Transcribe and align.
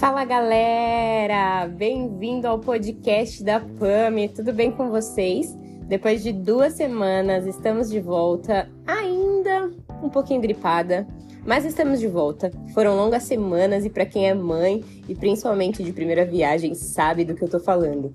Fala 0.00 0.24
galera, 0.24 1.68
bem-vindo 1.68 2.48
ao 2.48 2.58
podcast 2.58 3.44
da 3.44 3.60
PAMI. 3.60 4.30
Tudo 4.30 4.50
bem 4.50 4.72
com 4.72 4.88
vocês? 4.88 5.54
Depois 5.82 6.22
de 6.22 6.32
duas 6.32 6.72
semanas, 6.72 7.44
estamos 7.44 7.90
de 7.90 8.00
volta, 8.00 8.66
ainda 8.86 9.70
um 10.02 10.08
pouquinho 10.08 10.40
gripada, 10.40 11.06
mas 11.44 11.66
estamos 11.66 12.00
de 12.00 12.08
volta. 12.08 12.50
Foram 12.72 12.96
longas 12.96 13.24
semanas 13.24 13.84
e 13.84 13.90
para 13.90 14.06
quem 14.06 14.26
é 14.26 14.32
mãe 14.32 14.82
e 15.06 15.14
principalmente 15.14 15.82
de 15.82 15.92
primeira 15.92 16.24
viagem 16.24 16.74
sabe 16.74 17.22
do 17.22 17.34
que 17.34 17.44
eu 17.44 17.50
tô 17.50 17.60
falando. 17.60 18.10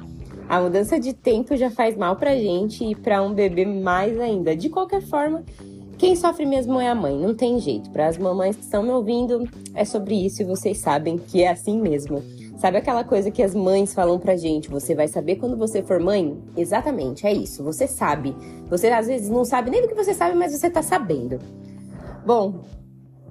A 0.50 0.60
mudança 0.60 1.00
de 1.00 1.14
tempo 1.14 1.56
já 1.56 1.70
faz 1.70 1.96
mal 1.96 2.16
pra 2.16 2.36
gente 2.36 2.84
e 2.84 2.96
para 2.96 3.22
um 3.22 3.32
bebê 3.32 3.64
mais 3.64 4.20
ainda. 4.20 4.56
De 4.56 4.70
qualquer 4.70 5.04
forma, 5.04 5.44
quem 5.98 6.16
sofre 6.16 6.46
mesmo 6.46 6.80
é 6.80 6.90
a 6.90 6.96
mãe, 6.96 7.18
não 7.18 7.34
tem 7.34 7.60
jeito. 7.60 7.90
Para 7.90 8.08
as 8.08 8.18
mamães 8.18 8.56
que 8.56 8.64
estão 8.64 8.84
me 8.84 8.90
ouvindo, 8.90 9.48
é 9.74 9.86
sobre 9.86 10.26
isso 10.26 10.42
e 10.42 10.46
vocês 10.46 10.78
sabem 10.80 11.18
que 11.18 11.42
é 11.42 11.50
assim 11.50 11.80
mesmo. 11.82 12.22
Sabe 12.58 12.78
aquela 12.78 13.04
coisa 13.04 13.32
que 13.32 13.44
as 13.44 13.54
mães 13.54 13.94
falam 13.94 14.18
pra 14.20 14.36
gente? 14.36 14.70
Você 14.70 14.96
vai 14.96 15.08
saber 15.08 15.36
quando 15.36 15.58
você 15.58 15.84
for 15.84 16.00
mãe? 16.00 16.38
Exatamente, 16.58 17.28
é 17.28 17.34
isso. 17.34 17.64
Você 17.64 17.88
sabe. 17.88 18.36
Você 18.70 18.88
às 18.88 19.08
vezes 19.08 19.30
não 19.30 19.46
sabe 19.46 19.70
nem 19.70 19.82
do 19.82 19.88
que 19.88 19.94
você 19.94 20.14
sabe, 20.14 20.36
mas 20.36 20.52
você 20.52 20.70
tá 20.70 20.82
sabendo. 20.82 21.40
Bom, 22.26 22.62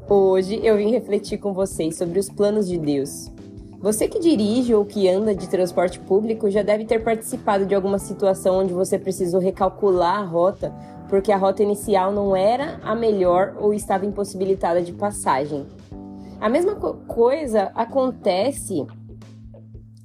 hoje 0.09 0.61
eu 0.63 0.77
vim 0.77 0.91
refletir 0.91 1.39
com 1.39 1.53
vocês 1.53 1.97
sobre 1.97 2.19
os 2.19 2.31
planos 2.31 2.69
de 2.69 2.79
Deus. 2.79 3.31
Você 3.81 4.09
que 4.09 4.19
dirige 4.19 4.75
ou 4.75 4.85
que 4.85 5.09
anda 5.09 5.35
de 5.35 5.47
transporte 5.49 6.01
público 6.01 6.51
já 6.51 6.63
deve 6.63 6.87
ter 6.87 7.05
participado 7.05 7.67
de 7.67 7.75
alguma 7.75 7.99
situação 7.99 8.61
onde 8.61 8.73
você 8.73 8.99
precisou 8.99 9.41
recalcular 9.41 10.21
a 10.21 10.25
rota 10.25 10.73
porque 11.15 11.31
a 11.31 11.37
rota 11.37 11.63
inicial 11.63 12.11
não 12.11 12.35
era 12.35 12.81
a 12.83 12.93
melhor 12.93 13.55
ou 13.61 13.73
estava 13.73 14.05
impossibilitada 14.05 14.83
de 14.83 14.93
passagem. 14.93 15.65
A 16.41 16.49
mesma 16.49 16.75
coisa 16.75 17.71
acontece 17.73 18.85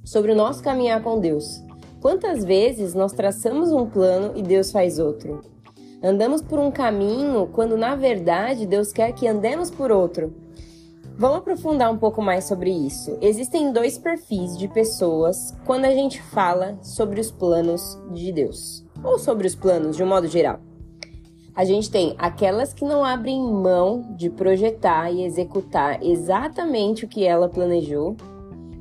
sobre 0.04 0.30
o 0.30 0.36
nosso 0.36 0.62
caminhar 0.62 1.02
com 1.02 1.18
Deus. 1.18 1.64
Quantas 2.00 2.44
vezes 2.44 2.94
nós 2.94 3.12
traçamos 3.12 3.72
um 3.72 3.90
plano 3.90 4.34
e 4.36 4.42
Deus 4.42 4.70
faz 4.70 5.00
outro? 5.00 5.40
Andamos 6.00 6.42
por 6.42 6.60
um 6.60 6.70
caminho 6.70 7.48
quando 7.52 7.76
na 7.76 7.96
verdade 7.96 8.64
Deus 8.64 8.92
quer 8.92 9.10
que 9.10 9.26
andemos 9.26 9.68
por 9.68 9.90
outro. 9.90 10.32
Vamos 11.18 11.38
aprofundar 11.38 11.92
um 11.92 11.98
pouco 11.98 12.22
mais 12.22 12.44
sobre 12.44 12.70
isso. 12.70 13.18
Existem 13.20 13.72
dois 13.72 13.98
perfis 13.98 14.56
de 14.56 14.68
pessoas 14.68 15.56
quando 15.66 15.86
a 15.86 15.92
gente 15.92 16.22
fala 16.22 16.78
sobre 16.82 17.20
os 17.20 17.32
planos 17.32 18.00
de 18.12 18.30
Deus, 18.30 18.86
ou 19.02 19.18
sobre 19.18 19.48
os 19.48 19.56
planos 19.56 19.96
de 19.96 20.04
um 20.04 20.06
modo 20.06 20.28
geral. 20.28 20.69
A 21.60 21.64
gente 21.66 21.90
tem 21.90 22.14
aquelas 22.16 22.72
que 22.72 22.86
não 22.86 23.04
abrem 23.04 23.38
mão 23.38 24.14
de 24.16 24.30
projetar 24.30 25.10
e 25.10 25.24
executar 25.24 26.02
exatamente 26.02 27.04
o 27.04 27.08
que 27.08 27.22
ela 27.22 27.50
planejou, 27.50 28.16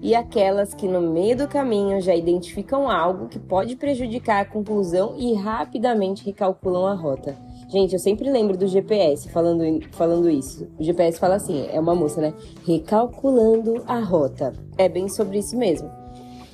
e 0.01 0.15
aquelas 0.15 0.73
que 0.73 0.87
no 0.87 1.01
meio 1.01 1.35
do 1.35 1.45
caminho 1.45 1.99
já 1.99 2.15
identificam 2.15 2.89
algo 2.89 3.27
que 3.27 3.37
pode 3.37 3.75
prejudicar 3.75 4.43
a 4.43 4.45
conclusão 4.45 5.13
e 5.17 5.33
rapidamente 5.33 6.25
recalculam 6.25 6.85
a 6.87 6.93
rota. 6.93 7.35
Gente, 7.67 7.91
eu 7.91 7.99
sempre 7.99 8.31
lembro 8.31 8.55
do 8.55 8.65
GPS 8.65 9.27
falando, 9.27 9.61
falando 9.91 10.29
isso. 10.29 10.65
O 10.79 10.81
GPS 10.81 11.19
fala 11.19 11.35
assim, 11.35 11.67
é 11.69 11.77
uma 11.81 11.93
moça, 11.93 12.21
né? 12.21 12.33
Recalculando 12.65 13.83
a 13.87 13.99
rota. 13.99 14.53
É 14.77 14.87
bem 14.87 15.09
sobre 15.09 15.39
isso 15.39 15.57
mesmo. 15.57 15.98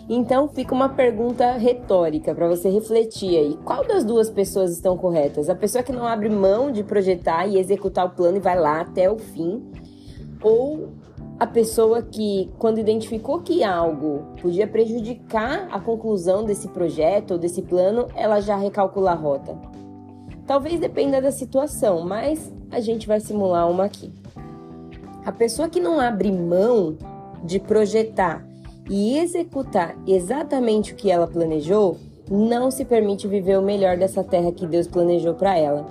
Então 0.08 0.48
fica 0.48 0.74
uma 0.74 0.90
pergunta 0.90 1.54
retórica 1.54 2.36
para 2.36 2.48
você 2.48 2.70
refletir 2.70 3.38
aí. 3.38 3.58
Qual 3.66 3.86
das 3.86 4.04
duas 4.04 4.30
pessoas 4.30 4.72
estão 4.72 4.96
corretas? 4.96 5.50
A 5.50 5.56
pessoa 5.56 5.84
que 5.84 5.92
não 5.92 6.06
abre 6.06 6.30
mão 6.30 6.72
de 6.72 6.84
projetar 6.84 7.48
e 7.48 7.58
executar 7.58 8.06
o 8.06 8.12
plano 8.12 8.38
e 8.38 8.40
vai 8.40 8.60
lá 8.60 8.82
até 8.82 9.10
o 9.10 9.18
fim? 9.18 9.64
Ou 10.44 10.90
a 11.40 11.48
pessoa 11.48 12.04
que, 12.04 12.52
quando 12.60 12.80
identificou 12.80 13.42
que 13.42 13.64
algo 13.64 14.26
podia 14.40 14.68
prejudicar 14.68 15.68
a 15.72 15.80
conclusão 15.80 16.46
desse 16.46 16.68
projeto 16.68 17.32
ou 17.32 17.38
desse 17.40 17.64
plano, 17.64 18.08
ela 18.16 18.40
já 18.40 18.56
recalcula 18.56 19.12
a 19.12 19.16
rota? 19.16 19.58
Talvez 20.46 20.80
dependa 20.80 21.20
da 21.20 21.32
situação, 21.32 22.06
mas 22.06 22.54
a 22.70 22.80
gente 22.80 23.08
vai 23.08 23.20
simular 23.20 23.70
uma 23.70 23.86
aqui. 23.86 24.14
A 25.26 25.32
pessoa 25.32 25.68
que 25.68 25.80
não 25.80 26.00
abre 26.00 26.32
mão 26.32 26.96
de 27.44 27.60
projetar 27.60 28.45
e 28.90 29.18
executar 29.18 29.98
exatamente 30.08 30.94
o 30.94 30.96
que 30.96 31.10
ela 31.10 31.28
planejou, 31.28 31.98
não 32.30 32.72
se 32.72 32.86
permite 32.86 33.28
viver 33.28 33.58
o 33.58 33.62
melhor 33.62 33.98
dessa 33.98 34.24
terra 34.24 34.52
que 34.52 34.66
Deus 34.66 34.88
planejou 34.88 35.34
para 35.34 35.58
ela. 35.58 35.86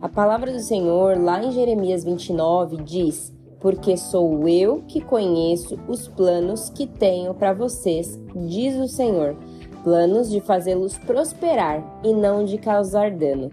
A 0.00 0.08
palavra 0.08 0.52
do 0.52 0.60
Senhor, 0.60 1.18
lá 1.18 1.42
em 1.42 1.52
Jeremias 1.52 2.04
29, 2.04 2.78
diz: 2.78 3.32
Porque 3.60 3.96
sou 3.96 4.48
eu 4.48 4.82
que 4.86 5.00
conheço 5.00 5.78
os 5.88 6.08
planos 6.08 6.70
que 6.70 6.86
tenho 6.86 7.34
para 7.34 7.52
vocês, 7.52 8.18
diz 8.34 8.76
o 8.76 8.88
Senhor, 8.88 9.36
planos 9.82 10.30
de 10.30 10.40
fazê-los 10.40 10.98
prosperar 10.98 12.00
e 12.04 12.12
não 12.12 12.44
de 12.44 12.58
causar 12.58 13.10
dano 13.10 13.50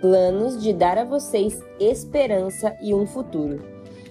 planos 0.00 0.60
de 0.62 0.72
dar 0.72 0.98
a 0.98 1.04
vocês 1.04 1.62
esperança 1.78 2.74
e 2.80 2.94
um 2.94 3.06
futuro. 3.06 3.62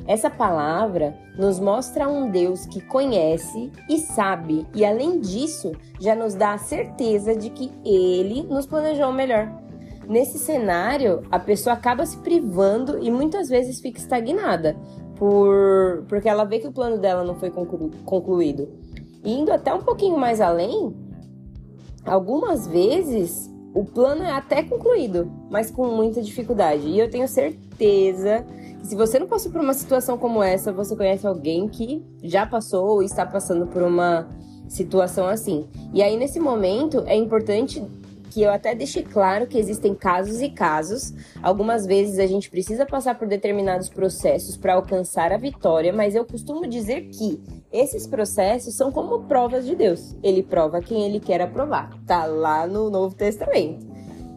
Essa 0.10 0.28
palavra 0.28 1.16
nos 1.38 1.60
mostra 1.60 2.10
um 2.10 2.32
Deus 2.32 2.66
que 2.66 2.82
conhece 2.82 3.72
e 3.88 4.00
sabe, 4.00 4.66
e 4.74 4.84
além 4.84 5.20
disso, 5.20 5.72
já 6.00 6.16
nos 6.16 6.34
dá 6.34 6.54
a 6.54 6.58
certeza 6.58 7.36
de 7.36 7.52
que 7.52 7.72
Ele 7.86 8.42
nos 8.42 8.66
planejou 8.66 9.14
melhor. 9.14 9.48
Nesse 10.08 10.40
cenário, 10.40 11.22
a 11.30 11.38
pessoa 11.38 11.76
acaba 11.76 12.08
se 12.08 12.18
privando 12.18 12.98
e 12.98 13.12
muitas 13.12 13.50
vezes 13.50 13.80
fica 13.80 14.00
estagnada, 14.00 14.76
por 15.16 16.04
porque 16.08 16.28
ela 16.28 16.44
vê 16.44 16.58
que 16.58 16.68
o 16.68 16.74
plano 16.74 16.98
dela 16.98 17.24
não 17.24 17.36
foi 17.36 17.52
conclu 17.52 17.92
concluído. 18.04 18.68
E 19.24 19.32
indo 19.32 19.54
até 19.54 19.72
um 19.72 19.82
pouquinho 19.82 20.18
mais 20.18 20.42
além, 20.42 20.92
algumas 22.04 22.66
vezes 22.66 23.48
o 23.76 23.86
plano 23.86 24.24
é 24.24 24.32
até 24.32 24.64
concluído, 24.64 25.32
mas 25.52 25.70
com 25.70 25.86
muita 25.86 26.20
dificuldade. 26.20 26.88
E 26.88 26.98
eu 26.98 27.12
tenho 27.12 27.28
certeza 27.28 28.44
se 28.84 28.96
você 28.96 29.20
não 29.20 29.28
passou 29.28 29.52
por 29.52 29.62
uma 29.62 29.74
situação 29.74 30.18
como 30.18 30.42
essa, 30.42 30.72
você 30.72 30.96
conhece 30.96 31.26
alguém 31.28 31.68
que 31.68 32.04
já 32.24 32.46
passou 32.46 32.88
ou 32.88 33.04
está 33.04 33.26
passando 33.26 33.68
por 33.68 33.82
uma 33.82 34.28
situação 34.68 35.28
assim. 35.28 35.68
E 35.94 36.02
aí, 36.02 36.16
nesse 36.16 36.40
momento, 36.40 37.04
é 37.06 37.16
importante 37.16 37.84
que 38.30 38.42
eu 38.42 38.52
até 38.52 38.76
deixe 38.76 39.02
claro 39.02 39.48
que 39.48 39.58
existem 39.58 39.96
casos 39.96 40.42
e 40.42 40.50
casos. 40.50 41.14
Algumas 41.42 41.86
vezes 41.86 42.20
a 42.20 42.28
gente 42.28 42.50
precisa 42.50 42.86
passar 42.86 43.18
por 43.18 43.28
determinados 43.28 43.90
processos 43.90 44.56
para 44.56 44.76
alcançar 44.76 45.32
a 45.32 45.38
vitória, 45.38 45.92
mas 45.92 46.16
eu 46.16 46.24
costumo 46.24 46.68
dizer 46.68 47.10
que 47.10 47.42
esses 47.72 48.06
processos 48.08 48.76
são 48.76 48.92
como 48.92 49.24
provas 49.24 49.66
de 49.66 49.76
Deus. 49.76 50.16
Ele 50.24 50.44
prova 50.44 50.82
quem 50.82 51.06
ele 51.06 51.20
quer 51.20 51.42
aprovar. 51.42 51.92
Tá 52.06 52.26
lá 52.26 52.68
no 52.68 52.90
Novo 52.90 53.16
Testamento. 53.16 53.89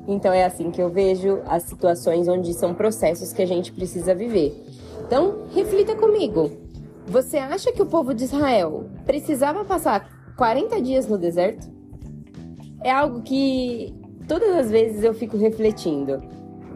Então 0.06 0.32
é 0.32 0.44
assim 0.44 0.70
que 0.70 0.82
eu 0.82 0.88
vejo 0.88 1.40
as 1.46 1.62
situações 1.64 2.26
onde 2.28 2.52
são 2.54 2.74
processos 2.74 3.32
que 3.32 3.42
a 3.42 3.46
gente 3.46 3.72
precisa 3.72 4.14
viver. 4.14 4.52
Então, 5.06 5.46
reflita 5.54 5.94
comigo. 5.94 6.50
Você 7.06 7.36
acha 7.36 7.72
que 7.72 7.82
o 7.82 7.86
povo 7.86 8.14
de 8.14 8.24
Israel 8.24 8.86
precisava 9.04 9.64
passar 9.64 10.08
40 10.36 10.80
dias 10.80 11.06
no 11.06 11.18
deserto? 11.18 11.70
É 12.82 12.90
algo 12.90 13.22
que 13.22 13.94
todas 14.26 14.56
as 14.56 14.70
vezes 14.70 15.04
eu 15.04 15.12
fico 15.12 15.36
refletindo. 15.36 16.22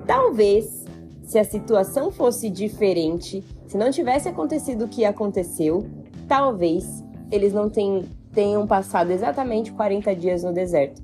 Talvez, 0.07 0.85
se 1.25 1.39
a 1.39 1.45
situação 1.45 2.11
fosse 2.11 2.51
diferente, 2.51 3.43
se 3.67 3.77
não 3.77 3.91
tivesse 3.91 4.29
acontecido 4.29 4.85
o 4.85 4.89
que 4.89 5.05
aconteceu, 5.05 5.87
talvez 6.29 7.03
eles 7.31 7.53
não 7.53 7.69
tenham, 7.69 8.67
passado 8.67 9.11
exatamente 9.11 9.73
40 9.73 10.15
dias 10.15 10.43
no 10.45 10.53
deserto. 10.53 11.03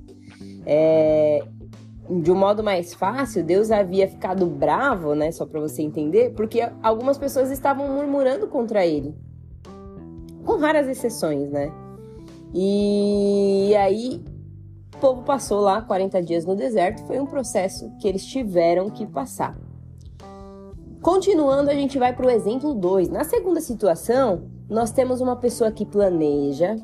É, 0.65 1.43
de 2.21 2.31
um 2.31 2.35
modo 2.35 2.63
mais 2.63 2.93
fácil, 2.93 3.43
Deus 3.43 3.71
havia 3.71 4.07
ficado 4.07 4.45
bravo, 4.45 5.15
né? 5.15 5.31
Só 5.31 5.45
para 5.45 5.59
você 5.59 5.81
entender, 5.81 6.33
porque 6.33 6.61
algumas 6.81 7.17
pessoas 7.17 7.51
estavam 7.51 7.87
murmurando 7.87 8.47
contra 8.47 8.85
ele. 8.85 9.15
Com 10.45 10.57
raras 10.57 10.87
exceções, 10.87 11.49
né? 11.49 11.71
E 12.53 13.73
aí 13.75 14.21
o 14.93 14.97
povo 14.99 15.23
passou 15.23 15.59
lá 15.59 15.81
40 15.81 16.21
dias 16.21 16.45
no 16.45 16.55
deserto, 16.55 17.05
foi 17.05 17.19
um 17.19 17.25
processo 17.25 17.91
que 17.99 18.07
eles 18.07 18.25
tiveram 18.25 18.89
que 18.89 19.05
passar. 19.05 19.57
Continuando, 21.01 21.69
a 21.69 21.73
gente 21.73 21.97
vai 21.97 22.13
para 22.13 22.27
o 22.27 22.29
exemplo 22.29 22.73
2. 22.73 23.09
Na 23.09 23.23
segunda 23.23 23.59
situação, 23.59 24.43
nós 24.69 24.91
temos 24.91 25.19
uma 25.19 25.35
pessoa 25.35 25.71
que 25.71 25.85
planeja, 25.85 26.77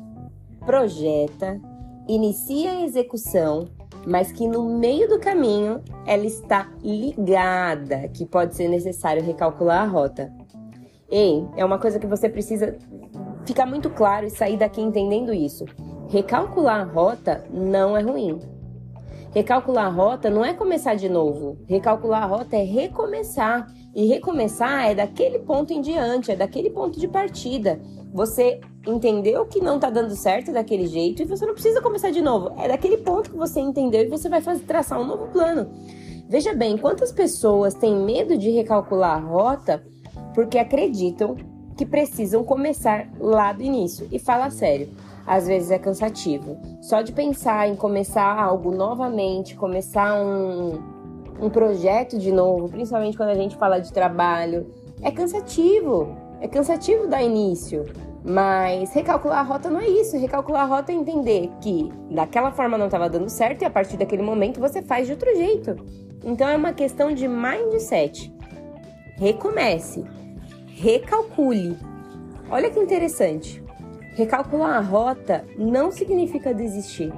projeta, 0.66 1.58
inicia 2.06 2.72
a 2.72 2.84
execução, 2.84 3.66
mas 4.06 4.32
que 4.32 4.46
no 4.46 4.78
meio 4.78 5.08
do 5.08 5.18
caminho 5.18 5.82
ela 6.06 6.24
está 6.24 6.70
ligada 6.82 8.08
que 8.08 8.24
pode 8.24 8.54
ser 8.54 8.68
necessário 8.68 9.22
recalcular 9.22 9.82
a 9.82 9.86
rota. 9.86 10.32
Ei, 11.10 11.46
é 11.56 11.64
uma 11.64 11.78
coisa 11.78 11.98
que 11.98 12.06
você 12.06 12.28
precisa 12.28 12.76
ficar 13.44 13.66
muito 13.66 13.90
claro 13.90 14.26
e 14.26 14.30
sair 14.30 14.56
daqui 14.56 14.80
entendendo 14.80 15.32
isso. 15.32 15.64
Recalcular 16.08 16.80
a 16.80 16.84
rota 16.84 17.44
não 17.52 17.96
é 17.96 18.02
ruim. 18.02 18.38
Recalcular 19.32 19.86
a 19.86 19.88
rota 19.88 20.28
não 20.28 20.44
é 20.44 20.52
começar 20.52 20.94
de 20.94 21.08
novo. 21.08 21.58
Recalcular 21.68 22.24
a 22.24 22.26
rota 22.26 22.56
é 22.56 22.64
recomeçar. 22.64 23.66
E 23.94 24.06
recomeçar 24.06 24.90
é 24.90 24.94
daquele 24.94 25.38
ponto 25.40 25.72
em 25.72 25.80
diante, 25.80 26.32
é 26.32 26.36
daquele 26.36 26.70
ponto 26.70 26.98
de 26.98 27.06
partida. 27.06 27.80
Você 28.12 28.60
entendeu 28.86 29.46
que 29.46 29.60
não 29.60 29.78
tá 29.78 29.88
dando 29.88 30.14
certo 30.16 30.52
daquele 30.52 30.86
jeito 30.86 31.22
e 31.22 31.24
você 31.24 31.46
não 31.46 31.54
precisa 31.54 31.80
começar 31.80 32.10
de 32.10 32.20
novo. 32.20 32.52
É 32.58 32.66
daquele 32.66 32.98
ponto 32.98 33.30
que 33.30 33.36
você 33.36 33.60
entendeu 33.60 34.02
e 34.02 34.08
você 34.08 34.28
vai 34.28 34.40
fazer 34.40 34.64
traçar 34.64 35.00
um 35.00 35.06
novo 35.06 35.28
plano. 35.28 35.70
Veja 36.28 36.52
bem, 36.52 36.76
quantas 36.76 37.12
pessoas 37.12 37.74
têm 37.74 37.94
medo 37.94 38.36
de 38.36 38.50
recalcular 38.50 39.16
a 39.16 39.20
rota 39.20 39.82
porque 40.34 40.58
acreditam 40.58 41.36
que 41.76 41.86
precisam 41.86 42.44
começar 42.44 43.08
lá 43.18 43.52
do 43.52 43.62
início. 43.62 44.08
E 44.12 44.18
fala 44.18 44.50
sério, 44.50 44.88
às 45.30 45.46
vezes 45.46 45.70
é 45.70 45.78
cansativo. 45.78 46.58
Só 46.82 47.02
de 47.02 47.12
pensar 47.12 47.68
em 47.68 47.76
começar 47.76 48.36
algo 48.36 48.72
novamente, 48.72 49.54
começar 49.54 50.20
um, 50.20 50.82
um 51.40 51.48
projeto 51.48 52.18
de 52.18 52.32
novo, 52.32 52.68
principalmente 52.68 53.16
quando 53.16 53.28
a 53.28 53.36
gente 53.36 53.56
fala 53.56 53.78
de 53.78 53.92
trabalho, 53.92 54.66
é 55.00 55.08
cansativo. 55.12 56.16
É 56.40 56.48
cansativo 56.48 57.06
dar 57.06 57.22
início. 57.22 57.86
Mas 58.24 58.92
recalcular 58.92 59.38
a 59.38 59.42
rota 59.42 59.70
não 59.70 59.78
é 59.78 59.88
isso. 59.88 60.18
Recalcular 60.18 60.62
a 60.62 60.66
rota 60.66 60.90
é 60.90 60.96
entender 60.96 61.48
que 61.60 61.88
daquela 62.10 62.50
forma 62.50 62.76
não 62.76 62.86
estava 62.86 63.08
dando 63.08 63.28
certo 63.28 63.62
e 63.62 63.64
a 63.64 63.70
partir 63.70 63.96
daquele 63.96 64.22
momento 64.22 64.58
você 64.58 64.82
faz 64.82 65.06
de 65.06 65.12
outro 65.12 65.32
jeito. 65.36 65.76
Então 66.24 66.48
é 66.48 66.56
uma 66.56 66.72
questão 66.72 67.14
de 67.14 67.28
mindset. 67.28 68.34
Recomece. 69.16 70.04
Recalcule. 70.66 71.78
Olha 72.50 72.68
que 72.68 72.80
interessante. 72.80 73.59
Recalcular 74.20 74.76
a 74.76 74.80
rota 74.80 75.46
não 75.56 75.90
significa 75.90 76.52
desistir, 76.52 77.10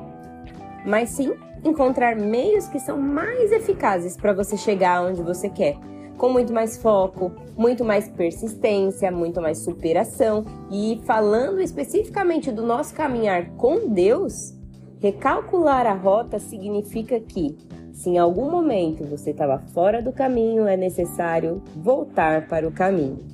mas 0.86 1.08
sim 1.08 1.34
encontrar 1.64 2.14
meios 2.14 2.68
que 2.68 2.78
são 2.78 2.96
mais 2.96 3.50
eficazes 3.50 4.16
para 4.16 4.32
você 4.32 4.56
chegar 4.56 5.02
onde 5.02 5.20
você 5.20 5.48
quer, 5.48 5.76
com 6.16 6.28
muito 6.28 6.52
mais 6.52 6.76
foco, 6.76 7.32
muito 7.56 7.84
mais 7.84 8.08
persistência, 8.08 9.10
muito 9.10 9.40
mais 9.40 9.58
superação. 9.58 10.44
E 10.70 11.02
falando 11.04 11.60
especificamente 11.60 12.52
do 12.52 12.64
nosso 12.64 12.94
caminhar 12.94 13.50
com 13.56 13.88
Deus, 13.88 14.54
recalcular 15.00 15.88
a 15.88 15.94
rota 15.94 16.38
significa 16.38 17.18
que, 17.18 17.58
se 17.92 18.10
em 18.10 18.18
algum 18.18 18.48
momento 18.48 19.04
você 19.06 19.32
estava 19.32 19.58
fora 19.74 20.00
do 20.00 20.12
caminho, 20.12 20.68
é 20.68 20.76
necessário 20.76 21.64
voltar 21.74 22.46
para 22.46 22.68
o 22.68 22.70
caminho. 22.70 23.31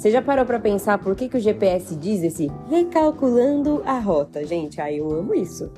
Você 0.00 0.10
já 0.10 0.22
parou 0.22 0.46
para 0.46 0.58
pensar 0.58 0.96
por 0.96 1.14
que, 1.14 1.28
que 1.28 1.36
o 1.36 1.40
GPS 1.40 1.94
diz 1.94 2.22
esse 2.22 2.50
recalculando 2.70 3.82
a 3.84 3.98
rota? 3.98 4.42
Gente, 4.46 4.80
ai, 4.80 4.98
eu 4.98 5.12
amo 5.12 5.34
isso. 5.34 5.70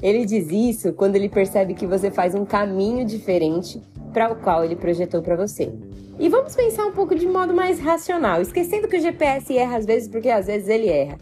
Ele 0.00 0.24
diz 0.24 0.48
isso 0.52 0.92
quando 0.92 1.16
ele 1.16 1.28
percebe 1.28 1.74
que 1.74 1.84
você 1.84 2.08
faz 2.08 2.36
um 2.36 2.44
caminho 2.44 3.04
diferente 3.04 3.82
para 4.12 4.30
o 4.30 4.36
qual 4.36 4.64
ele 4.64 4.76
projetou 4.76 5.22
para 5.22 5.34
você. 5.34 5.72
E 6.20 6.28
vamos 6.28 6.54
pensar 6.54 6.86
um 6.86 6.92
pouco 6.92 7.16
de 7.16 7.26
modo 7.26 7.52
mais 7.52 7.80
racional, 7.80 8.40
esquecendo 8.40 8.86
que 8.86 8.96
o 8.96 9.00
GPS 9.00 9.58
erra 9.58 9.78
às 9.78 9.84
vezes 9.84 10.08
porque 10.08 10.28
às 10.28 10.46
vezes 10.46 10.68
ele 10.68 10.86
erra. 10.86 11.18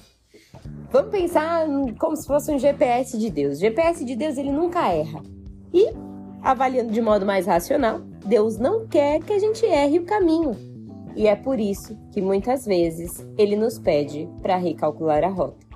Vamos 0.92 1.10
pensar 1.10 1.66
como 1.98 2.14
se 2.16 2.26
fosse 2.26 2.52
um 2.52 2.58
GPS 2.58 3.16
de 3.16 3.30
Deus. 3.30 3.56
O 3.56 3.60
GPS 3.62 4.04
de 4.04 4.14
Deus 4.14 4.36
ele 4.36 4.52
nunca 4.52 4.86
erra. 4.92 5.22
E 5.72 5.88
avaliando 6.42 6.92
de 6.92 7.00
modo 7.00 7.24
mais 7.24 7.46
racional, 7.46 8.02
Deus 8.26 8.58
não 8.58 8.86
quer 8.86 9.22
que 9.22 9.32
a 9.32 9.38
gente 9.38 9.64
erre 9.64 10.00
o 10.00 10.04
caminho. 10.04 10.75
E 11.16 11.26
é 11.26 11.34
por 11.34 11.58
isso 11.58 11.98
que 12.12 12.20
muitas 12.20 12.66
vezes 12.66 13.26
ele 13.38 13.56
nos 13.56 13.78
pede 13.78 14.28
para 14.42 14.56
recalcular 14.56 15.24
a 15.24 15.28
rota. 15.28 15.66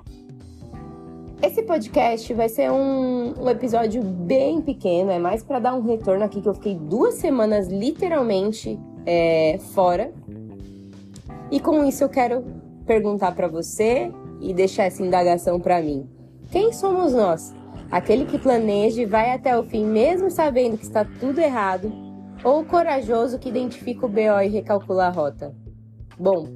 Esse 1.41 1.63
podcast 1.63 2.31
vai 2.35 2.47
ser 2.47 2.71
um, 2.71 3.33
um 3.41 3.49
episódio 3.49 4.03
bem 4.03 4.61
pequeno, 4.61 5.09
é 5.09 5.17
mais 5.17 5.43
para 5.43 5.57
dar 5.57 5.73
um 5.73 5.81
retorno 5.81 6.23
aqui 6.23 6.39
que 6.39 6.47
eu 6.47 6.53
fiquei 6.53 6.75
duas 6.75 7.15
semanas 7.15 7.67
literalmente 7.67 8.79
é, 9.07 9.57
fora. 9.73 10.13
E 11.49 11.59
com 11.59 11.83
isso 11.83 12.03
eu 12.03 12.09
quero 12.09 12.45
perguntar 12.85 13.33
para 13.33 13.47
você 13.47 14.11
e 14.39 14.53
deixar 14.53 14.83
essa 14.83 15.01
indagação 15.01 15.59
para 15.59 15.81
mim. 15.81 16.07
Quem 16.51 16.71
somos 16.71 17.13
nós? 17.13 17.51
Aquele 17.89 18.25
que 18.25 18.37
planeja 18.37 19.01
e 19.01 19.05
vai 19.05 19.31
até 19.31 19.57
o 19.57 19.63
fim, 19.63 19.85
mesmo 19.85 20.29
sabendo 20.29 20.77
que 20.77 20.85
está 20.85 21.03
tudo 21.03 21.39
errado, 21.39 21.91
ou 22.43 22.61
o 22.61 22.65
corajoso 22.65 23.39
que 23.39 23.49
identifica 23.49 24.05
o 24.05 24.09
BO 24.09 24.41
e 24.43 24.47
recalcula 24.47 25.07
a 25.07 25.09
rota? 25.09 25.55
Bom, 26.17 26.47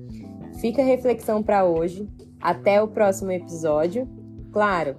fica 0.60 0.82
a 0.82 0.86
reflexão 0.86 1.44
para 1.44 1.66
hoje. 1.66 2.10
Até 2.42 2.82
o 2.82 2.88
próximo 2.88 3.32
episódio. 3.32 4.08
Claro, 4.52 4.98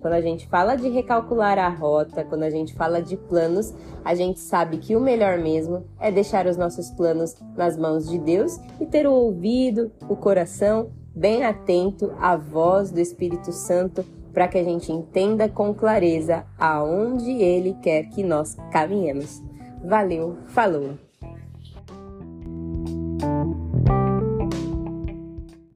quando 0.00 0.14
a 0.14 0.20
gente 0.20 0.46
fala 0.48 0.76
de 0.76 0.88
recalcular 0.88 1.58
a 1.58 1.68
rota, 1.68 2.24
quando 2.24 2.42
a 2.42 2.50
gente 2.50 2.74
fala 2.74 3.00
de 3.00 3.16
planos, 3.16 3.72
a 4.04 4.14
gente 4.14 4.38
sabe 4.38 4.78
que 4.78 4.94
o 4.94 5.00
melhor 5.00 5.38
mesmo 5.38 5.84
é 5.98 6.10
deixar 6.12 6.46
os 6.46 6.56
nossos 6.56 6.90
planos 6.90 7.34
nas 7.56 7.76
mãos 7.76 8.08
de 8.08 8.18
Deus 8.18 8.60
e 8.80 8.84
ter 8.84 9.06
o 9.06 9.12
ouvido, 9.12 9.90
o 10.08 10.14
coração 10.14 10.90
bem 11.14 11.44
atento 11.44 12.12
à 12.20 12.36
voz 12.36 12.90
do 12.90 13.00
Espírito 13.00 13.52
Santo 13.52 14.04
para 14.34 14.48
que 14.48 14.58
a 14.58 14.64
gente 14.64 14.92
entenda 14.92 15.48
com 15.48 15.72
clareza 15.72 16.44
aonde 16.58 17.30
ele 17.30 17.74
quer 17.80 18.02
que 18.10 18.22
nós 18.22 18.56
caminhemos. 18.72 19.42
Valeu, 19.84 20.38
falou! 20.48 20.98